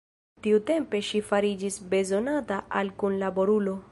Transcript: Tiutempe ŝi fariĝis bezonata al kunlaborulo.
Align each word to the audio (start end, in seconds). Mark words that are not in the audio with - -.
Tiutempe 0.45 1.01
ŝi 1.09 1.21
fariĝis 1.27 1.77
bezonata 1.93 2.61
al 2.83 2.93
kunlaborulo. 3.03 3.79